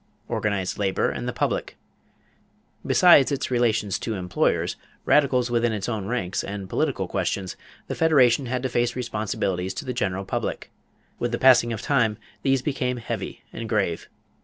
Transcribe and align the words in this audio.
=Organized 0.27 0.79
Labor 0.79 1.11
and 1.11 1.27
the 1.27 1.31
Public.= 1.31 1.77
Besides 2.83 3.31
its 3.31 3.51
relations 3.51 3.99
to 3.99 4.15
employers, 4.15 4.75
radicals 5.05 5.51
within 5.51 5.73
its 5.73 5.87
own 5.87 6.07
ranks, 6.07 6.43
and 6.43 6.67
political 6.67 7.07
questions, 7.07 7.55
the 7.85 7.93
Federation 7.93 8.47
had 8.47 8.63
to 8.63 8.69
face 8.69 8.95
responsibilities 8.95 9.75
to 9.75 9.85
the 9.85 9.93
general 9.93 10.25
public. 10.25 10.71
With 11.19 11.31
the 11.31 11.37
passing 11.37 11.71
of 11.71 11.83
time 11.83 12.17
these 12.41 12.63
became 12.63 12.97
heavy 12.97 13.43
and 13.53 13.69
grave. 13.69 14.09